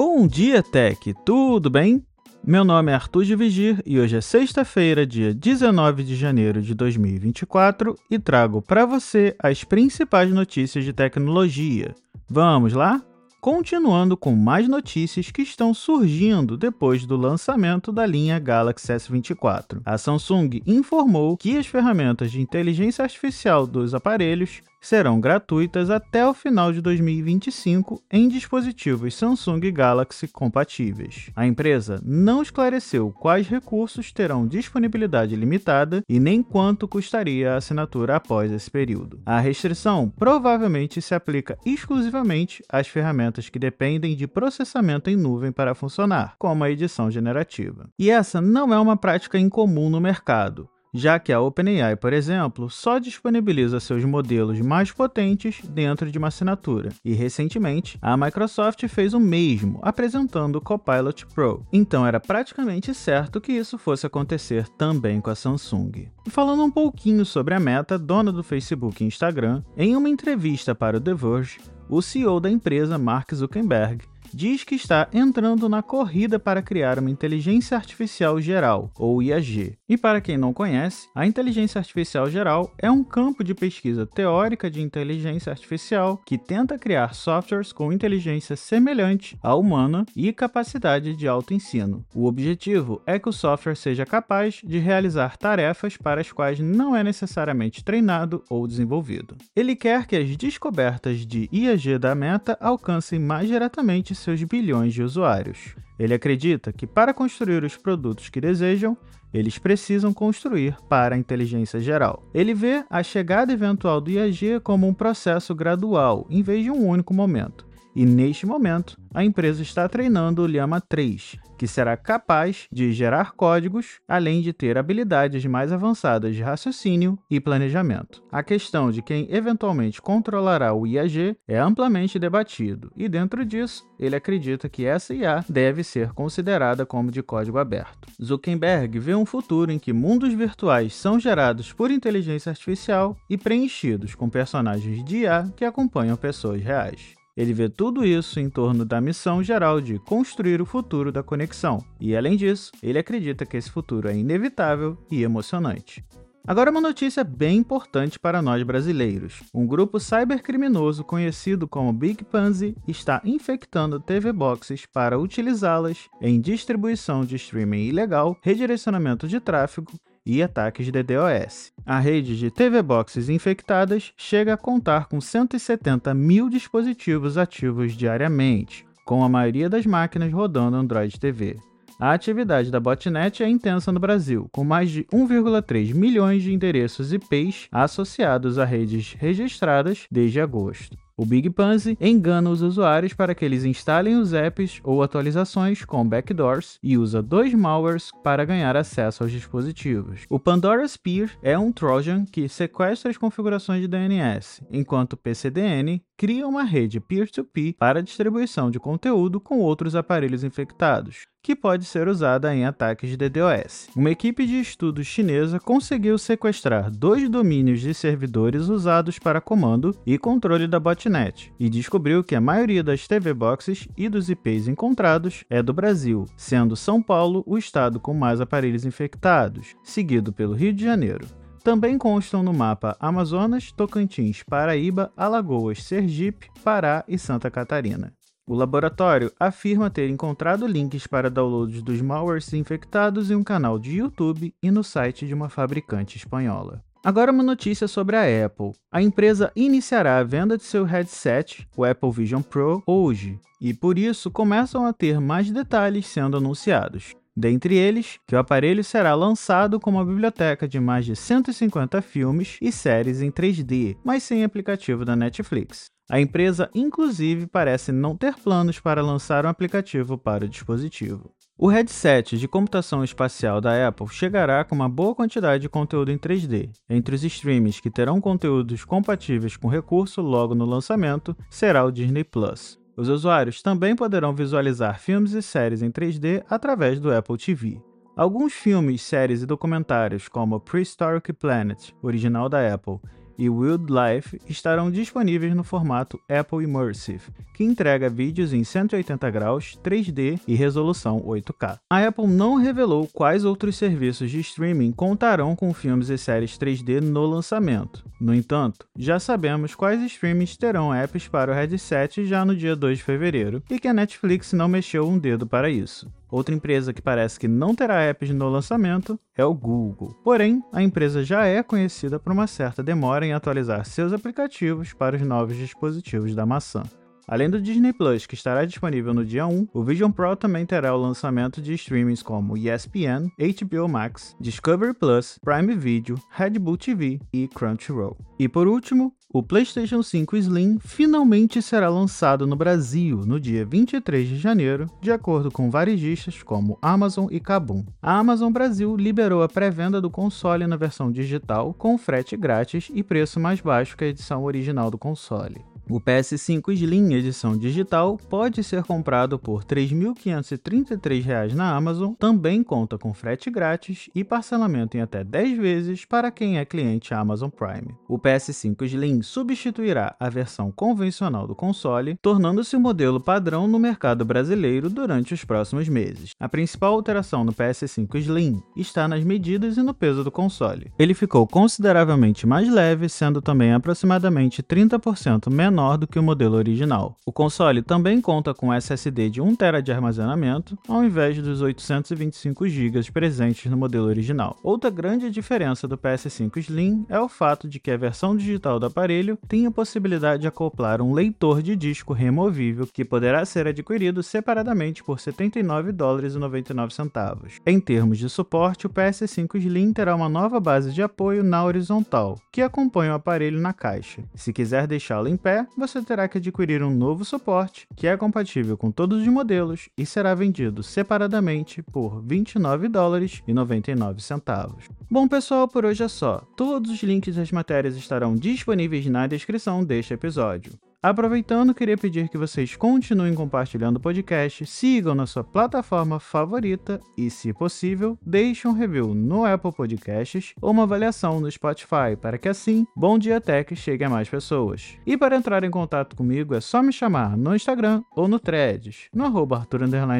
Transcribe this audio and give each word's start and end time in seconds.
Bom 0.00 0.28
dia, 0.28 0.62
Tech! 0.62 1.12
Tudo 1.26 1.68
bem? 1.68 2.06
Meu 2.46 2.62
nome 2.64 2.92
é 2.92 2.94
Arthur 2.94 3.24
de 3.24 3.34
Vigir 3.34 3.82
e 3.84 3.98
hoje 3.98 4.16
é 4.16 4.20
sexta-feira, 4.20 5.04
dia 5.04 5.34
19 5.34 6.04
de 6.04 6.14
janeiro 6.14 6.62
de 6.62 6.72
2024 6.72 7.98
e 8.08 8.16
trago 8.16 8.62
para 8.62 8.86
você 8.86 9.34
as 9.42 9.64
principais 9.64 10.30
notícias 10.30 10.84
de 10.84 10.92
tecnologia. 10.92 11.96
Vamos 12.30 12.74
lá? 12.74 13.02
Continuando 13.40 14.16
com 14.16 14.36
mais 14.36 14.68
notícias 14.68 15.32
que 15.32 15.42
estão 15.42 15.74
surgindo 15.74 16.56
depois 16.56 17.04
do 17.04 17.16
lançamento 17.16 17.90
da 17.90 18.06
linha 18.06 18.38
Galaxy 18.38 18.92
S24. 18.92 19.80
A 19.84 19.98
Samsung 19.98 20.62
informou 20.64 21.36
que 21.36 21.58
as 21.58 21.66
ferramentas 21.66 22.30
de 22.30 22.40
inteligência 22.40 23.02
artificial 23.02 23.66
dos 23.66 23.94
aparelhos 23.94 24.60
serão 24.80 25.20
gratuitas 25.20 25.90
até 25.90 26.26
o 26.26 26.34
final 26.34 26.72
de 26.72 26.80
2025 26.80 28.02
em 28.10 28.28
dispositivos 28.28 29.14
Samsung 29.14 29.60
Galaxy 29.72 30.28
compatíveis. 30.28 31.30
A 31.34 31.46
empresa 31.46 32.00
não 32.04 32.42
esclareceu 32.42 33.10
quais 33.10 33.48
recursos 33.48 34.12
terão 34.12 34.46
disponibilidade 34.46 35.34
limitada 35.36 36.02
e 36.08 36.18
nem 36.20 36.42
quanto 36.42 36.88
custaria 36.88 37.52
a 37.52 37.56
assinatura 37.56 38.16
após 38.16 38.50
esse 38.52 38.70
período. 38.70 39.20
A 39.26 39.40
restrição 39.40 40.08
provavelmente 40.08 41.02
se 41.02 41.14
aplica 41.14 41.58
exclusivamente 41.64 42.62
às 42.68 42.88
ferramentas 42.88 43.48
que 43.48 43.58
dependem 43.58 44.16
de 44.16 44.26
processamento 44.26 45.10
em 45.10 45.16
nuvem 45.16 45.52
para 45.52 45.74
funcionar, 45.74 46.34
como 46.38 46.64
a 46.64 46.70
edição 46.70 47.10
generativa. 47.10 47.88
E 47.98 48.10
essa 48.10 48.40
não 48.40 48.72
é 48.72 48.78
uma 48.78 48.96
prática 48.96 49.38
incomum 49.38 49.90
no 49.90 50.00
mercado 50.00 50.68
já 50.92 51.18
que 51.18 51.32
a 51.32 51.40
OpenAI, 51.40 51.96
por 51.96 52.12
exemplo, 52.12 52.70
só 52.70 52.98
disponibiliza 52.98 53.80
seus 53.80 54.04
modelos 54.04 54.60
mais 54.60 54.90
potentes 54.90 55.60
dentro 55.64 56.10
de 56.10 56.18
uma 56.18 56.28
assinatura. 56.28 56.90
E 57.04 57.12
recentemente, 57.12 57.98
a 58.00 58.16
Microsoft 58.16 58.86
fez 58.88 59.14
o 59.14 59.20
mesmo, 59.20 59.78
apresentando 59.82 60.56
o 60.56 60.60
Copilot 60.60 61.26
Pro. 61.26 61.66
Então 61.72 62.06
era 62.06 62.20
praticamente 62.20 62.94
certo 62.94 63.40
que 63.40 63.52
isso 63.52 63.78
fosse 63.78 64.06
acontecer 64.06 64.68
também 64.70 65.20
com 65.20 65.30
a 65.30 65.34
Samsung. 65.34 66.08
E 66.26 66.30
falando 66.30 66.62
um 66.62 66.70
pouquinho 66.70 67.24
sobre 67.24 67.54
a 67.54 67.60
Meta, 67.60 67.98
dona 67.98 68.32
do 68.32 68.42
Facebook 68.42 69.02
e 69.02 69.06
Instagram, 69.06 69.62
em 69.76 69.96
uma 69.96 70.08
entrevista 70.08 70.74
para 70.74 70.96
o 70.96 71.00
The 71.00 71.14
Verge, 71.14 71.58
o 71.88 72.02
CEO 72.02 72.38
da 72.38 72.50
empresa, 72.50 72.98
Mark 72.98 73.32
Zuckerberg, 73.32 74.04
diz 74.32 74.64
que 74.64 74.74
está 74.74 75.08
entrando 75.12 75.68
na 75.68 75.82
corrida 75.82 76.38
para 76.38 76.62
criar 76.62 76.98
uma 76.98 77.10
inteligência 77.10 77.76
artificial 77.76 78.40
geral, 78.40 78.90
ou 78.96 79.22
IAG. 79.22 79.76
E 79.88 79.96
para 79.96 80.20
quem 80.20 80.36
não 80.36 80.52
conhece, 80.52 81.08
a 81.14 81.26
inteligência 81.26 81.78
artificial 81.78 82.30
geral 82.30 82.72
é 82.78 82.90
um 82.90 83.02
campo 83.02 83.42
de 83.42 83.54
pesquisa 83.54 84.06
teórica 84.06 84.70
de 84.70 84.82
inteligência 84.82 85.50
artificial 85.50 86.20
que 86.26 86.38
tenta 86.38 86.78
criar 86.78 87.14
softwares 87.14 87.72
com 87.72 87.92
inteligência 87.92 88.56
semelhante 88.56 89.38
à 89.42 89.54
humana 89.54 90.04
e 90.14 90.32
capacidade 90.32 91.14
de 91.16 91.26
auto-ensino. 91.26 92.04
O 92.14 92.26
objetivo 92.26 93.00
é 93.06 93.18
que 93.18 93.28
o 93.28 93.32
software 93.32 93.74
seja 93.74 94.04
capaz 94.04 94.60
de 94.64 94.78
realizar 94.78 95.36
tarefas 95.36 95.96
para 95.96 96.20
as 96.20 96.32
quais 96.32 96.58
não 96.60 96.94
é 96.94 97.02
necessariamente 97.02 97.84
treinado 97.84 98.42
ou 98.48 98.66
desenvolvido. 98.66 99.36
Ele 99.54 99.74
quer 99.74 100.06
que 100.06 100.16
as 100.16 100.36
descobertas 100.36 101.26
de 101.26 101.48
IAG 101.52 101.98
da 101.98 102.14
Meta 102.14 102.56
alcancem 102.60 103.18
mais 103.18 103.48
diretamente 103.48 104.14
seus 104.18 104.42
bilhões 104.42 104.94
de 104.94 105.02
usuários. 105.02 105.74
Ele 105.98 106.14
acredita 106.14 106.72
que 106.72 106.86
para 106.86 107.12
construir 107.12 107.64
os 107.64 107.76
produtos 107.76 108.28
que 108.28 108.40
desejam, 108.40 108.96
eles 109.32 109.58
precisam 109.58 110.12
construir 110.12 110.76
para 110.88 111.14
a 111.14 111.18
inteligência 111.18 111.80
geral. 111.80 112.22
Ele 112.32 112.54
vê 112.54 112.84
a 112.88 113.02
chegada 113.02 113.52
eventual 113.52 114.00
do 114.00 114.10
IAG 114.10 114.60
como 114.60 114.86
um 114.86 114.94
processo 114.94 115.54
gradual, 115.54 116.26
em 116.30 116.42
vez 116.42 116.64
de 116.64 116.70
um 116.70 116.86
único 116.86 117.12
momento. 117.12 117.67
E 117.98 118.06
neste 118.06 118.46
momento, 118.46 118.96
a 119.12 119.24
empresa 119.24 119.60
está 119.60 119.88
treinando 119.88 120.42
o 120.42 120.46
Llama 120.46 120.80
3, 120.80 121.36
que 121.58 121.66
será 121.66 121.96
capaz 121.96 122.68
de 122.70 122.92
gerar 122.92 123.32
códigos, 123.32 123.98
além 124.06 124.40
de 124.40 124.52
ter 124.52 124.78
habilidades 124.78 125.44
mais 125.46 125.72
avançadas 125.72 126.36
de 126.36 126.40
raciocínio 126.40 127.18
e 127.28 127.40
planejamento. 127.40 128.22
A 128.30 128.40
questão 128.40 128.92
de 128.92 129.02
quem 129.02 129.26
eventualmente 129.34 130.00
controlará 130.00 130.72
o 130.72 130.86
IAG 130.86 131.36
é 131.48 131.58
amplamente 131.58 132.20
debatido, 132.20 132.92
e 132.96 133.08
dentro 133.08 133.44
disso, 133.44 133.84
ele 133.98 134.14
acredita 134.14 134.68
que 134.68 134.84
essa 134.84 135.12
IA 135.12 135.44
deve 135.48 135.82
ser 135.82 136.12
considerada 136.12 136.86
como 136.86 137.10
de 137.10 137.20
código 137.20 137.58
aberto. 137.58 138.06
Zuckerberg 138.22 138.96
vê 139.00 139.16
um 139.16 139.26
futuro 139.26 139.72
em 139.72 139.78
que 139.80 139.92
mundos 139.92 140.32
virtuais 140.32 140.94
são 140.94 141.18
gerados 141.18 141.72
por 141.72 141.90
inteligência 141.90 142.50
artificial 142.50 143.16
e 143.28 143.36
preenchidos 143.36 144.14
com 144.14 144.30
personagens 144.30 145.04
de 145.04 145.22
IA 145.22 145.52
que 145.56 145.64
acompanham 145.64 146.16
pessoas 146.16 146.62
reais. 146.62 147.17
Ele 147.38 147.52
vê 147.52 147.68
tudo 147.68 148.04
isso 148.04 148.40
em 148.40 148.50
torno 148.50 148.84
da 148.84 149.00
missão 149.00 149.44
geral 149.44 149.80
de 149.80 149.96
construir 150.00 150.60
o 150.60 150.66
futuro 150.66 151.12
da 151.12 151.22
conexão, 151.22 151.78
e 152.00 152.16
além 152.16 152.36
disso, 152.36 152.72
ele 152.82 152.98
acredita 152.98 153.46
que 153.46 153.56
esse 153.56 153.70
futuro 153.70 154.08
é 154.08 154.16
inevitável 154.16 154.98
e 155.08 155.22
emocionante. 155.22 156.04
Agora 156.44 156.72
uma 156.72 156.80
notícia 156.80 157.22
bem 157.22 157.58
importante 157.58 158.18
para 158.18 158.42
nós 158.42 158.64
brasileiros. 158.64 159.40
Um 159.54 159.68
grupo 159.68 160.00
cybercriminoso 160.00 161.04
conhecido 161.04 161.68
como 161.68 161.92
Big 161.92 162.24
Pansy 162.24 162.74
está 162.88 163.20
infectando 163.24 164.00
TV 164.00 164.32
boxes 164.32 164.84
para 164.84 165.16
utilizá-las 165.16 166.08
em 166.20 166.40
distribuição 166.40 167.24
de 167.24 167.36
streaming 167.36 167.84
ilegal, 167.84 168.36
redirecionamento 168.42 169.28
de 169.28 169.38
tráfego 169.38 169.92
e 170.28 170.42
ataques 170.42 170.84
de 170.84 170.92
DDoS. 170.92 171.72
A 171.86 171.98
rede 171.98 172.36
de 172.36 172.50
TV 172.50 172.82
Boxes 172.82 173.30
infectadas 173.30 174.12
chega 174.14 174.52
a 174.52 174.58
contar 174.58 175.06
com 175.06 175.20
170 175.20 176.12
mil 176.12 176.50
dispositivos 176.50 177.38
ativos 177.38 177.94
diariamente, 177.94 178.84
com 179.06 179.24
a 179.24 179.28
maioria 179.28 179.70
das 179.70 179.86
máquinas 179.86 180.30
rodando 180.30 180.76
Android 180.76 181.18
TV. 181.18 181.56
A 181.98 182.12
atividade 182.12 182.70
da 182.70 182.78
botnet 182.78 183.42
é 183.42 183.48
intensa 183.48 183.90
no 183.90 183.98
Brasil, 183.98 184.48
com 184.52 184.62
mais 184.62 184.90
de 184.90 185.02
1,3 185.04 185.94
milhões 185.94 186.42
de 186.42 186.52
endereços 186.52 187.12
IPs 187.12 187.66
associados 187.72 188.58
a 188.58 188.64
redes 188.64 189.14
registradas 189.18 190.06
desde 190.08 190.40
agosto. 190.40 191.07
O 191.20 191.26
Big 191.26 191.50
Pansy 191.50 191.98
engana 192.00 192.48
os 192.48 192.62
usuários 192.62 193.12
para 193.12 193.34
que 193.34 193.44
eles 193.44 193.64
instalem 193.64 194.14
os 194.14 194.32
apps 194.32 194.80
ou 194.84 195.02
atualizações 195.02 195.84
com 195.84 196.08
backdoors 196.08 196.78
e 196.80 196.96
usa 196.96 197.20
dois 197.20 197.52
malwares 197.52 198.12
para 198.22 198.44
ganhar 198.44 198.76
acesso 198.76 199.24
aos 199.24 199.32
dispositivos. 199.32 200.20
O 200.30 200.38
Pandora 200.38 200.86
Spear 200.86 201.36
é 201.42 201.58
um 201.58 201.72
Trojan 201.72 202.24
que 202.24 202.48
sequestra 202.48 203.10
as 203.10 203.16
configurações 203.16 203.80
de 203.80 203.88
DNS, 203.88 204.62
enquanto 204.70 205.14
o 205.14 205.16
PCDN 205.16 206.00
cria 206.18 206.48
uma 206.48 206.64
rede 206.64 206.98
peer-to-peer 206.98 207.68
-peer 207.68 207.76
para 207.78 208.02
distribuição 208.02 208.72
de 208.72 208.80
conteúdo 208.80 209.38
com 209.38 209.60
outros 209.60 209.94
aparelhos 209.94 210.42
infectados 210.42 211.28
que 211.40 211.54
pode 211.56 211.84
ser 211.84 212.08
usada 212.08 212.54
em 212.54 212.66
ataques 212.66 213.08
de 213.08 213.16
DDoS. 213.16 213.88
Uma 213.96 214.10
equipe 214.10 214.44
de 214.44 214.60
estudos 214.60 215.06
chinesa 215.06 215.58
conseguiu 215.58 216.18
sequestrar 216.18 216.90
dois 216.90 217.26
domínios 217.28 217.80
de 217.80 217.94
servidores 217.94 218.68
usados 218.68 219.18
para 219.18 219.40
comando 219.40 219.96
e 220.04 220.18
controle 220.18 220.66
da 220.66 220.80
botnet 220.80 221.52
e 221.58 221.70
descobriu 221.70 222.24
que 222.24 222.34
a 222.34 222.40
maioria 222.40 222.82
das 222.82 223.06
TV 223.06 223.32
boxes 223.32 223.88
e 223.96 224.08
dos 224.08 224.28
IPs 224.28 224.68
encontrados 224.68 225.44
é 225.48 225.62
do 225.62 225.72
Brasil, 225.72 226.26
sendo 226.36 226.76
São 226.76 227.00
Paulo 227.00 227.42
o 227.46 227.56
estado 227.56 228.00
com 228.00 228.12
mais 228.12 228.40
aparelhos 228.40 228.84
infectados, 228.84 229.76
seguido 229.82 230.32
pelo 230.32 230.52
Rio 230.52 230.72
de 230.72 230.84
Janeiro. 230.84 231.37
Também 231.62 231.98
constam 231.98 232.42
no 232.42 232.52
mapa 232.52 232.96
Amazonas, 233.00 233.72
Tocantins, 233.72 234.42
Paraíba, 234.42 235.12
Alagoas, 235.16 235.82
Sergipe, 235.82 236.48
Pará 236.64 237.04
e 237.06 237.18
Santa 237.18 237.50
Catarina. 237.50 238.12
O 238.46 238.54
laboratório 238.54 239.30
afirma 239.38 239.90
ter 239.90 240.08
encontrado 240.08 240.66
links 240.66 241.06
para 241.06 241.28
downloads 241.28 241.82
dos 241.82 242.00
malwares 242.00 242.50
infectados 242.54 243.30
em 243.30 243.34
um 243.34 243.44
canal 243.44 243.78
de 243.78 243.98
YouTube 243.98 244.54
e 244.62 244.70
no 244.70 244.82
site 244.82 245.26
de 245.26 245.34
uma 245.34 245.50
fabricante 245.50 246.16
espanhola. 246.16 246.82
Agora 247.04 247.30
uma 247.30 247.42
notícia 247.42 247.86
sobre 247.86 248.16
a 248.16 248.46
Apple. 248.46 248.72
A 248.90 249.02
empresa 249.02 249.52
iniciará 249.54 250.18
a 250.18 250.24
venda 250.24 250.56
de 250.56 250.64
seu 250.64 250.84
headset, 250.84 251.68
o 251.76 251.84
Apple 251.84 252.10
Vision 252.10 252.42
Pro, 252.42 252.82
hoje, 252.86 253.38
e 253.60 253.74
por 253.74 253.98
isso 253.98 254.30
começam 254.30 254.86
a 254.86 254.92
ter 254.92 255.20
mais 255.20 255.50
detalhes 255.50 256.06
sendo 256.06 256.38
anunciados. 256.38 257.14
Dentre 257.40 257.76
eles, 257.76 258.18
que 258.26 258.34
o 258.34 258.38
aparelho 258.38 258.82
será 258.82 259.14
lançado 259.14 259.78
com 259.78 259.90
uma 259.90 260.04
biblioteca 260.04 260.66
de 260.66 260.80
mais 260.80 261.06
de 261.06 261.14
150 261.14 262.02
filmes 262.02 262.58
e 262.60 262.72
séries 262.72 263.22
em 263.22 263.30
3D, 263.30 263.96
mas 264.04 264.24
sem 264.24 264.42
aplicativo 264.42 265.04
da 265.04 265.14
Netflix. 265.14 265.86
A 266.10 266.20
empresa, 266.20 266.68
inclusive, 266.74 267.46
parece 267.46 267.92
não 267.92 268.16
ter 268.16 268.34
planos 268.34 268.80
para 268.80 269.02
lançar 269.02 269.46
um 269.46 269.48
aplicativo 269.48 270.18
para 270.18 270.46
o 270.46 270.48
dispositivo. 270.48 271.30
O 271.56 271.68
headset 271.68 272.36
de 272.36 272.48
computação 272.48 273.04
espacial 273.04 273.60
da 273.60 273.86
Apple 273.86 274.08
chegará 274.08 274.64
com 274.64 274.74
uma 274.74 274.88
boa 274.88 275.14
quantidade 275.14 275.62
de 275.62 275.68
conteúdo 275.68 276.10
em 276.10 276.18
3D. 276.18 276.70
Entre 276.90 277.14
os 277.14 277.22
streams 277.22 277.80
que 277.80 277.88
terão 277.88 278.20
conteúdos 278.20 278.84
compatíveis 278.84 279.56
com 279.56 279.68
o 279.68 279.70
recurso 279.70 280.20
logo 280.20 280.56
no 280.56 280.64
lançamento 280.64 281.36
será 281.48 281.84
o 281.84 281.92
Disney 281.92 282.24
Plus. 282.24 282.80
Os 282.98 283.08
usuários 283.08 283.62
também 283.62 283.94
poderão 283.94 284.34
visualizar 284.34 284.98
filmes 284.98 285.32
e 285.32 285.40
séries 285.40 285.82
em 285.82 285.88
3D 285.88 286.42
através 286.50 286.98
do 286.98 287.14
Apple 287.14 287.38
TV. 287.38 287.80
Alguns 288.16 288.52
filmes, 288.52 289.02
séries 289.02 289.40
e 289.40 289.46
documentários, 289.46 290.26
como 290.26 290.58
Prehistoric 290.58 291.32
Planet, 291.32 291.92
original 292.02 292.48
da 292.48 292.74
Apple, 292.74 292.98
e 293.38 293.48
Wildlife 293.48 294.40
estarão 294.48 294.90
disponíveis 294.90 295.54
no 295.54 295.62
formato 295.62 296.18
Apple 296.28 296.64
Immersive, 296.64 297.30
que 297.54 297.62
entrega 297.62 298.10
vídeos 298.10 298.52
em 298.52 298.64
180 298.64 299.30
graus, 299.30 299.78
3D 299.80 300.40
e 300.44 300.56
resolução 300.56 301.20
8K. 301.20 301.78
A 301.88 302.04
Apple 302.04 302.26
não 302.26 302.56
revelou 302.56 303.06
quais 303.12 303.44
outros 303.44 303.76
serviços 303.76 304.28
de 304.28 304.40
streaming 304.40 304.90
contarão 304.90 305.54
com 305.54 305.72
filmes 305.72 306.08
e 306.08 306.18
séries 306.18 306.58
3D 306.58 307.00
no 307.00 307.24
lançamento. 307.26 308.07
No 308.20 308.34
entanto, 308.34 308.86
já 308.96 309.20
sabemos 309.20 309.74
quais 309.74 310.02
streamings 310.02 310.56
terão 310.56 310.92
apps 310.92 311.28
para 311.28 311.52
o 311.52 311.54
headset 311.54 312.24
já 312.24 312.44
no 312.44 312.56
dia 312.56 312.74
2 312.74 312.98
de 312.98 313.04
fevereiro 313.04 313.62
e 313.70 313.78
que 313.78 313.86
a 313.86 313.94
Netflix 313.94 314.52
não 314.52 314.66
mexeu 314.66 315.08
um 315.08 315.18
dedo 315.18 315.46
para 315.46 315.70
isso. 315.70 316.10
Outra 316.30 316.54
empresa 316.54 316.92
que 316.92 317.00
parece 317.00 317.38
que 317.38 317.46
não 317.46 317.74
terá 317.74 318.02
apps 318.02 318.30
no 318.30 318.48
lançamento 318.48 319.18
é 319.36 319.44
o 319.44 319.54
Google. 319.54 320.14
Porém, 320.24 320.62
a 320.72 320.82
empresa 320.82 321.24
já 321.24 321.46
é 321.46 321.62
conhecida 321.62 322.18
por 322.18 322.32
uma 322.32 322.46
certa 322.46 322.82
demora 322.82 323.24
em 323.24 323.32
atualizar 323.32 323.84
seus 323.86 324.12
aplicativos 324.12 324.92
para 324.92 325.16
os 325.16 325.22
novos 325.22 325.56
dispositivos 325.56 326.34
da 326.34 326.44
maçã. 326.44 326.82
Além 327.28 327.50
do 327.50 327.60
Disney 327.60 327.92
Plus, 327.92 328.24
que 328.24 328.34
estará 328.34 328.64
disponível 328.64 329.12
no 329.12 329.22
dia 329.22 329.46
1, 329.46 329.68
o 329.74 329.82
Vision 329.82 330.10
Pro 330.10 330.34
também 330.34 330.64
terá 330.64 330.94
o 330.94 331.00
lançamento 331.00 331.60
de 331.60 331.74
streamings 331.74 332.22
como 332.22 332.56
ESPN, 332.56 333.28
HBO 333.38 333.86
Max, 333.86 334.34
Discovery 334.40 334.94
Plus, 334.94 335.38
Prime 335.44 335.76
Video, 335.76 336.18
Red 336.30 336.58
Bull 336.58 336.78
TV 336.78 337.20
e 337.30 337.46
Crunchyroll. 337.46 338.16
E 338.38 338.48
por 338.48 338.66
último, 338.66 339.12
o 339.30 339.42
PlayStation 339.42 340.02
5 340.02 340.38
Slim 340.38 340.78
finalmente 340.80 341.60
será 341.60 341.90
lançado 341.90 342.46
no 342.46 342.56
Brasil 342.56 343.18
no 343.26 343.38
dia 343.38 343.62
23 343.62 344.26
de 344.26 344.38
janeiro, 344.38 344.86
de 345.02 345.12
acordo 345.12 345.50
com 345.50 345.70
varejistas 345.70 346.42
como 346.42 346.78
Amazon 346.80 347.26
e 347.30 347.38
Kabum. 347.38 347.84
A 348.00 348.16
Amazon 348.16 348.50
Brasil 348.50 348.96
liberou 348.96 349.42
a 349.42 349.48
pré-venda 349.50 350.00
do 350.00 350.08
console 350.08 350.66
na 350.66 350.76
versão 350.76 351.12
digital 351.12 351.74
com 351.74 351.98
frete 351.98 352.38
grátis 352.38 352.90
e 352.94 353.02
preço 353.02 353.38
mais 353.38 353.60
baixo 353.60 353.98
que 353.98 354.04
a 354.04 354.08
edição 354.08 354.44
original 354.44 354.90
do 354.90 354.96
console. 354.96 355.62
O 355.90 355.98
PS5 355.98 356.70
Slim 356.74 357.14
edição 357.14 357.56
digital 357.56 358.18
pode 358.28 358.62
ser 358.62 358.82
comprado 358.82 359.38
por 359.38 359.60
R$ 359.60 359.64
3.533 359.64 361.54
na 361.54 361.74
Amazon, 361.74 362.12
também 362.12 362.62
conta 362.62 362.98
com 362.98 363.14
frete 363.14 363.50
grátis 363.50 364.10
e 364.14 364.22
parcelamento 364.22 364.98
em 364.98 365.00
até 365.00 365.24
10 365.24 365.56
vezes 365.56 366.04
para 366.04 366.30
quem 366.30 366.58
é 366.58 366.64
cliente 366.66 367.14
Amazon 367.14 367.48
Prime. 367.48 367.94
O 368.06 368.18
PS5 368.18 368.82
Slim 368.82 369.22
substituirá 369.22 370.14
a 370.20 370.28
versão 370.28 370.70
convencional 370.70 371.46
do 371.46 371.54
console, 371.54 372.18
tornando-se 372.20 372.76
o 372.76 372.80
modelo 372.80 373.18
padrão 373.18 373.66
no 373.66 373.78
mercado 373.78 374.26
brasileiro 374.26 374.90
durante 374.90 375.32
os 375.32 375.42
próximos 375.42 375.88
meses. 375.88 376.32
A 376.38 376.50
principal 376.50 376.92
alteração 376.92 377.44
no 377.44 377.52
PS5 377.54 378.14
Slim 378.16 378.62
está 378.76 379.08
nas 379.08 379.24
medidas 379.24 379.78
e 379.78 379.82
no 379.82 379.94
peso 379.94 380.22
do 380.22 380.30
console. 380.30 380.92
Ele 380.98 381.14
ficou 381.14 381.46
consideravelmente 381.46 382.46
mais 382.46 382.70
leve, 382.70 383.08
sendo 383.08 383.40
também 383.40 383.72
aproximadamente 383.72 384.62
30% 384.62 385.50
menor 385.50 385.77
menor 385.78 385.96
do 385.96 386.08
que 386.08 386.18
o 386.18 386.22
modelo 386.22 386.56
original. 386.56 387.16
O 387.24 387.30
console 387.30 387.80
também 387.82 388.20
conta 388.20 388.52
com 388.52 388.74
SSD 388.74 389.30
de 389.30 389.40
1TB 389.40 389.82
de 389.82 389.92
armazenamento, 389.92 390.76
ao 390.88 391.04
invés 391.04 391.40
dos 391.40 391.62
825 391.62 392.68
GB 392.68 393.12
presentes 393.12 393.70
no 393.70 393.76
modelo 393.76 394.08
original. 394.08 394.56
Outra 394.62 394.90
grande 394.90 395.30
diferença 395.30 395.86
do 395.86 395.96
PS5 395.96 396.56
Slim 396.56 397.06
é 397.08 397.20
o 397.20 397.28
fato 397.28 397.68
de 397.68 397.78
que 397.78 397.92
a 397.92 397.96
versão 397.96 398.36
digital 398.36 398.80
do 398.80 398.86
aparelho 398.86 399.38
tem 399.46 399.66
a 399.66 399.70
possibilidade 399.70 400.42
de 400.42 400.48
acoplar 400.48 401.00
um 401.00 401.12
leitor 401.12 401.62
de 401.62 401.76
disco 401.76 402.12
removível 402.12 402.88
que 402.92 403.04
poderá 403.04 403.44
ser 403.44 403.68
adquirido 403.68 404.20
separadamente 404.20 405.04
por 405.04 405.18
R$ 405.18 405.32
79,99. 405.32 407.60
Em 407.64 407.78
termos 407.78 408.18
de 408.18 408.28
suporte, 408.28 408.84
o 408.86 408.90
PS5 408.90 409.54
Slim 409.56 409.92
terá 409.92 410.16
uma 410.16 410.28
nova 410.28 410.58
base 410.58 410.92
de 410.92 411.02
apoio 411.02 411.44
na 411.44 411.64
horizontal, 411.64 412.36
que 412.50 412.62
acompanha 412.62 413.12
o 413.12 413.14
aparelho 413.14 413.60
na 413.60 413.72
caixa. 413.72 414.24
Se 414.34 414.52
quiser 414.52 414.88
deixá-lo 414.88 415.28
em 415.28 415.36
pé, 415.36 415.67
você 415.76 416.02
terá 416.02 416.28
que 416.28 416.38
adquirir 416.38 416.82
um 416.82 416.90
novo 416.90 417.24
suporte 417.24 417.86
que 417.94 418.06
é 418.06 418.16
compatível 418.16 418.76
com 418.76 418.90
todos 418.90 419.20
os 419.20 419.28
modelos 419.28 419.88
e 419.96 420.06
será 420.06 420.34
vendido 420.34 420.82
separadamente 420.82 421.82
por 421.82 422.22
29 422.22 422.88
dólares 422.88 423.42
e 423.46 423.52
99 423.52 424.22
centavos. 424.22 424.84
Bom 425.10 425.26
pessoal, 425.28 425.68
por 425.68 425.84
hoje 425.84 426.02
é 426.02 426.08
só. 426.08 426.38
Todos 426.56 426.90
os 426.90 427.02
links 427.02 427.36
das 427.36 427.52
matérias 427.52 427.96
estarão 427.96 428.34
disponíveis 428.34 429.06
na 429.06 429.26
descrição 429.26 429.84
deste 429.84 430.14
episódio. 430.14 430.72
Aproveitando, 431.00 431.72
queria 431.72 431.96
pedir 431.96 432.28
que 432.28 432.36
vocês 432.36 432.74
continuem 432.74 433.32
compartilhando 433.32 433.98
o 433.98 434.00
podcast, 434.00 434.66
sigam 434.66 435.14
na 435.14 435.26
sua 435.26 435.44
plataforma 435.44 436.18
favorita 436.18 437.00
e, 437.16 437.30
se 437.30 437.52
possível, 437.52 438.18
deixem 438.20 438.68
um 438.68 438.74
review 438.74 439.14
no 439.14 439.44
Apple 439.44 439.70
Podcasts 439.70 440.54
ou 440.60 440.72
uma 440.72 440.82
avaliação 440.82 441.38
no 441.38 441.48
Spotify, 441.48 442.16
para 442.20 442.36
que 442.36 442.48
assim 442.48 442.84
Bom 442.96 443.16
Dia 443.16 443.40
Tech 443.40 443.76
chegue 443.76 444.02
a 444.02 444.10
mais 444.10 444.28
pessoas. 444.28 444.98
E 445.06 445.16
para 445.16 445.36
entrar 445.36 445.62
em 445.62 445.70
contato 445.70 446.16
comigo 446.16 446.52
é 446.52 446.60
só 446.60 446.82
me 446.82 446.92
chamar 446.92 447.36
no 447.36 447.54
Instagram 447.54 448.02
ou 448.16 448.26
no 448.26 448.40
Threads, 448.40 449.08
no 449.14 449.24
arroba 449.24 449.68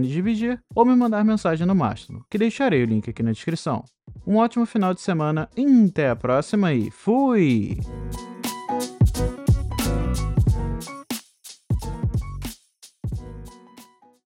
Dividir, 0.03 0.63
ou 0.77 0.85
me 0.85 0.95
mandar 0.95 1.25
mensagem 1.25 1.67
no 1.67 1.75
Mastodon, 1.75 2.23
que 2.31 2.39
deixarei 2.39 2.85
o 2.85 2.87
link 2.87 3.11
aqui 3.11 3.23
na 3.23 3.33
descrição. 3.33 3.85
Um 4.25 4.37
ótimo 4.37 4.65
final 4.65 4.95
de 4.95 5.01
semana, 5.01 5.49
até 5.89 6.11
a 6.11 6.15
próxima 6.15 6.73
e 6.73 6.89
fui! 6.89 7.79